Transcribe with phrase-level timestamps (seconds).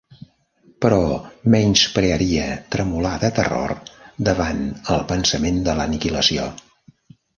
[0.85, 1.01] Però
[1.55, 3.75] menysprearia tremolar de terror
[4.31, 6.49] davant el pensament de l'aniquilació.